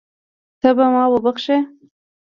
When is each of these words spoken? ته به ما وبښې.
ته 0.61 0.69
به 0.77 0.85
ما 0.93 1.03
وبښې. 1.13 1.57